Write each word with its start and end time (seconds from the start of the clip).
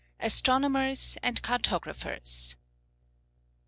ASTRONOMERS 0.19 1.15
AND 1.21 1.43
CARTOGRAPHERS. 1.43 2.55